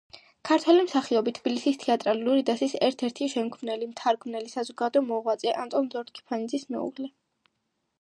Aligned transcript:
ქართველი 0.49 0.85
მსახიობი, 0.85 1.33
თბილისის 1.39 1.77
თეატრალური 1.83 2.47
დასის 2.49 2.75
ერთ-ერთი 2.89 3.29
შემქმნელი, 3.35 3.93
მთარგმნელი, 3.93 4.53
საზოგადო 4.57 5.07
მოღვაწე, 5.15 5.57
ანტონ 5.63 5.95
ლორთქიფანიძის 5.97 6.71
მეუღლე. 6.75 7.17